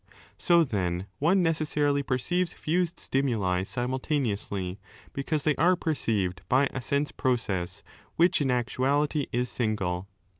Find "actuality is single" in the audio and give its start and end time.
8.49-10.07